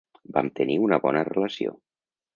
[0.37, 1.77] Vam tenir una bona relació.